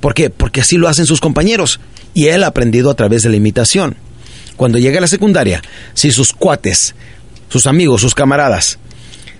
¿Por 0.00 0.14
qué? 0.14 0.30
Porque 0.30 0.60
así 0.60 0.76
lo 0.76 0.88
hacen 0.88 1.06
sus 1.06 1.20
compañeros. 1.20 1.80
Y 2.14 2.26
él 2.26 2.44
ha 2.44 2.48
aprendido 2.48 2.90
a 2.90 2.94
través 2.94 3.22
de 3.22 3.28
la 3.28 3.36
imitación. 3.36 3.96
Cuando 4.56 4.78
llegue 4.78 4.98
a 4.98 5.02
la 5.02 5.06
secundaria, 5.06 5.62
si 5.94 6.10
sus 6.10 6.32
cuates, 6.32 6.94
sus 7.48 7.66
amigos, 7.66 8.00
sus 8.00 8.14
camaradas, 8.14 8.78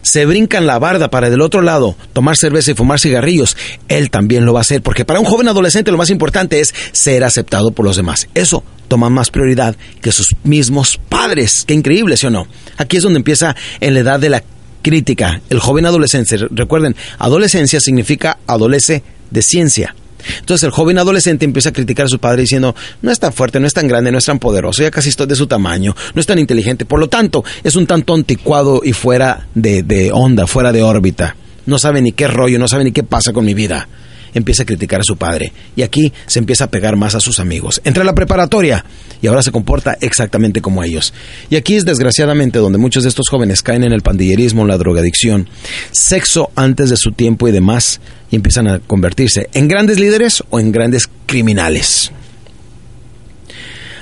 se 0.02 0.24
brincan 0.24 0.66
la 0.66 0.78
barda 0.78 1.10
para 1.10 1.28
del 1.30 1.42
otro 1.42 1.60
lado 1.60 1.96
tomar 2.12 2.36
cerveza 2.36 2.70
y 2.70 2.74
fumar 2.74 3.00
cigarrillos, 3.00 3.56
él 3.88 4.10
también 4.10 4.46
lo 4.46 4.52
va 4.52 4.60
a 4.60 4.62
hacer, 4.62 4.82
porque 4.82 5.04
para 5.04 5.20
un 5.20 5.26
joven 5.26 5.48
adolescente 5.48 5.90
lo 5.90 5.98
más 5.98 6.10
importante 6.10 6.60
es 6.60 6.74
ser 6.92 7.24
aceptado 7.24 7.72
por 7.72 7.84
los 7.84 7.96
demás. 7.96 8.28
Eso 8.34 8.64
toma 8.88 9.10
más 9.10 9.30
prioridad 9.30 9.76
que 10.00 10.12
sus 10.12 10.34
mismos 10.42 10.98
padres. 11.08 11.64
Qué 11.66 11.74
increíble, 11.74 12.16
¿sí 12.16 12.26
o 12.26 12.30
no? 12.30 12.46
Aquí 12.76 12.96
es 12.96 13.02
donde 13.02 13.18
empieza 13.18 13.54
en 13.80 13.94
la 13.94 14.00
edad 14.00 14.20
de 14.20 14.30
la 14.30 14.42
crítica. 14.82 15.40
El 15.50 15.60
joven 15.60 15.86
adolescente, 15.86 16.36
recuerden, 16.50 16.96
adolescencia 17.18 17.80
significa 17.80 18.38
adolece 18.46 19.02
de 19.30 19.42
ciencia. 19.42 19.94
Entonces 20.38 20.64
el 20.64 20.70
joven 20.70 20.98
adolescente 20.98 21.44
empieza 21.44 21.70
a 21.70 21.72
criticar 21.72 22.06
a 22.06 22.08
su 22.08 22.18
padre 22.18 22.42
diciendo, 22.42 22.74
no 23.02 23.10
es 23.10 23.18
tan 23.18 23.32
fuerte, 23.32 23.60
no 23.60 23.66
es 23.66 23.74
tan 23.74 23.88
grande, 23.88 24.12
no 24.12 24.18
es 24.18 24.24
tan 24.24 24.38
poderoso, 24.38 24.82
ya 24.82 24.90
casi 24.90 25.08
estoy 25.08 25.26
de 25.26 25.36
su 25.36 25.46
tamaño, 25.46 25.94
no 26.14 26.20
es 26.20 26.26
tan 26.26 26.38
inteligente, 26.38 26.84
por 26.84 27.00
lo 27.00 27.08
tanto 27.08 27.44
es 27.62 27.76
un 27.76 27.86
tanto 27.86 28.14
anticuado 28.14 28.80
y 28.84 28.92
fuera 28.92 29.48
de, 29.54 29.82
de 29.82 30.12
onda, 30.12 30.46
fuera 30.46 30.72
de 30.72 30.82
órbita. 30.82 31.36
No 31.66 31.78
sabe 31.78 32.00
ni 32.00 32.12
qué 32.12 32.26
rollo, 32.26 32.58
no 32.58 32.68
sabe 32.68 32.84
ni 32.84 32.92
qué 32.92 33.02
pasa 33.02 33.32
con 33.32 33.44
mi 33.44 33.54
vida 33.54 33.88
empieza 34.34 34.62
a 34.62 34.66
criticar 34.66 35.00
a 35.00 35.04
su 35.04 35.16
padre 35.16 35.52
y 35.76 35.82
aquí 35.82 36.12
se 36.26 36.38
empieza 36.38 36.64
a 36.64 36.70
pegar 36.70 36.96
más 36.96 37.14
a 37.14 37.20
sus 37.20 37.40
amigos. 37.40 37.80
Entra 37.84 38.02
a 38.02 38.06
la 38.06 38.14
preparatoria 38.14 38.84
y 39.22 39.26
ahora 39.26 39.42
se 39.42 39.52
comporta 39.52 39.96
exactamente 40.00 40.60
como 40.60 40.82
ellos. 40.82 41.12
Y 41.48 41.56
aquí 41.56 41.76
es 41.76 41.84
desgraciadamente 41.84 42.58
donde 42.58 42.78
muchos 42.78 43.02
de 43.02 43.08
estos 43.08 43.28
jóvenes 43.28 43.62
caen 43.62 43.84
en 43.84 43.92
el 43.92 44.02
pandillerismo, 44.02 44.66
la 44.66 44.78
drogadicción, 44.78 45.48
sexo 45.90 46.50
antes 46.56 46.90
de 46.90 46.96
su 46.96 47.12
tiempo 47.12 47.48
y 47.48 47.52
demás 47.52 48.00
y 48.30 48.36
empiezan 48.36 48.68
a 48.68 48.78
convertirse 48.78 49.48
en 49.52 49.68
grandes 49.68 49.98
líderes 49.98 50.42
o 50.50 50.60
en 50.60 50.72
grandes 50.72 51.08
criminales. 51.26 52.12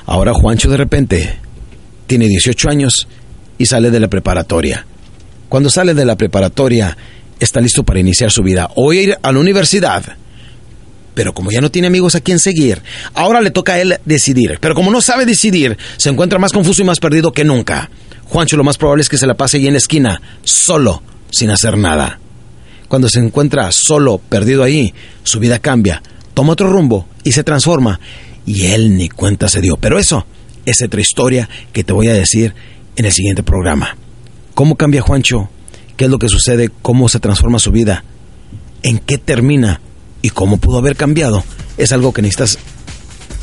Ahora 0.07 0.33
Juancho 0.33 0.71
de 0.71 0.77
repente 0.77 1.35
tiene 2.07 2.27
18 2.27 2.71
años 2.71 3.07
y 3.59 3.67
sale 3.67 3.91
de 3.91 4.01
la 4.01 4.09
preparatoria. 4.09 4.87
Cuando 5.49 5.71
sale 5.71 5.95
de 5.95 6.05
la 6.05 6.17
preparatoria, 6.17 6.97
está 7.41 7.61
listo 7.61 7.85
para 7.85 8.01
iniciar 8.01 8.31
su 8.31 8.43
vida 8.43 8.71
o 8.75 8.93
ir 8.93 9.17
a 9.23 9.33
la 9.33 9.39
universidad. 9.39 10.17
Pero 11.15 11.33
como 11.33 11.51
ya 11.51 11.61
no 11.61 11.71
tiene 11.71 11.89
amigos 11.89 12.15
a 12.15 12.21
quien 12.21 12.39
seguir, 12.39 12.81
ahora 13.15 13.41
le 13.41 13.51
toca 13.51 13.73
a 13.73 13.81
él 13.81 13.99
decidir. 14.05 14.59
Pero 14.61 14.75
como 14.75 14.91
no 14.91 15.01
sabe 15.01 15.27
decidir, 15.27 15.77
se 15.97 16.11
encuentra 16.11 16.39
más 16.39 16.53
confuso 16.53 16.83
y 16.83 16.85
más 16.85 17.01
perdido 17.01 17.33
que 17.33 17.45
nunca. 17.45 17.91
Juancho 18.27 18.57
lo 18.57 18.63
más 18.63 18.79
probable 18.79 19.03
es 19.03 19.09
que 19.09 19.19
se 19.19 19.27
la 19.27 19.35
pase 19.35 19.57
ahí 19.57 19.67
en 19.67 19.73
la 19.73 19.79
esquina, 19.79 20.23
solo, 20.43 21.03
sin 21.31 21.51
hacer 21.51 21.77
nada. 21.77 22.21
Cuando 22.87 23.09
se 23.09 23.19
encuentra 23.19 23.73
solo, 23.73 24.19
perdido 24.19 24.63
ahí, 24.63 24.95
su 25.25 25.41
vida 25.41 25.59
cambia, 25.59 26.03
toma 26.35 26.53
otro 26.53 26.71
rumbo 26.71 27.09
y 27.25 27.33
se 27.33 27.43
transforma. 27.43 27.99
Y 28.47 28.67
él 28.67 28.97
ni 28.97 29.09
cuenta 29.09 29.49
se 29.49 29.61
dio. 29.61 29.77
Pero 29.77 29.99
eso 29.99 30.25
es 30.65 30.81
otra 30.83 31.01
historia 31.01 31.49
que 31.73 31.83
te 31.83 31.93
voy 31.93 32.09
a 32.09 32.15
decir 32.15 32.55
en 32.97 33.05
el 33.05 33.13
siguiente 33.13 33.43
programa. 33.43 33.97
¿Cómo 34.55 34.77
cambia 34.77 35.03
Juancho 35.03 35.51
qué 35.99 36.05
es 36.05 36.11
lo 36.11 36.21
que 36.21 36.29
sucede, 36.29 36.71
cómo 36.81 37.09
se 37.09 37.19
transforma 37.19 37.59
su 37.59 37.73
vida, 37.73 38.05
en 38.83 39.01
qué 39.01 39.19
termina 39.19 39.81
y 40.23 40.31
cómo 40.31 40.57
pudo 40.57 40.79
haber 40.79 40.95
cambiado, 40.95 41.45
es 41.77 41.91
algo 41.91 42.13
que 42.13 42.23
necesitas 42.23 42.59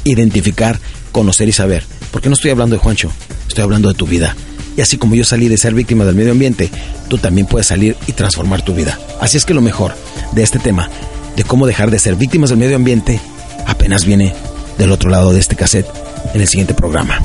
identificar, 0.05 0.79
conocer 1.11 1.49
y 1.49 1.51
saber. 1.51 1.83
Porque 2.11 2.29
no 2.29 2.35
estoy 2.35 2.51
hablando 2.51 2.77
de 2.77 2.81
Juancho, 2.81 3.11
estoy 3.47 3.61
hablando 3.61 3.89
de 3.89 3.95
tu 3.95 4.07
vida. 4.07 4.35
Y 4.77 4.81
así 4.81 4.97
como 4.97 5.15
yo 5.15 5.25
salí 5.25 5.49
de 5.49 5.57
ser 5.57 5.73
víctima 5.73 6.05
del 6.05 6.15
medio 6.15 6.31
ambiente, 6.31 6.69
tú 7.09 7.17
también 7.17 7.45
puedes 7.45 7.67
salir 7.67 7.97
y 8.07 8.13
transformar 8.13 8.63
tu 8.63 8.73
vida. 8.73 8.97
Así 9.19 9.35
es 9.35 9.43
que 9.43 9.53
lo 9.53 9.61
mejor 9.61 9.93
de 10.31 10.41
este 10.41 10.57
tema, 10.57 10.89
de 11.35 11.43
cómo 11.43 11.67
dejar 11.67 11.91
de 11.91 11.99
ser 11.99 12.15
víctimas 12.15 12.51
del 12.51 12.59
medio 12.59 12.77
ambiente, 12.77 13.19
apenas 13.67 14.05
viene 14.05 14.33
del 14.77 14.93
otro 14.93 15.09
lado 15.09 15.33
de 15.33 15.41
este 15.41 15.57
cassette 15.57 15.87
en 16.33 16.39
el 16.39 16.47
siguiente 16.47 16.73
programa. 16.73 17.19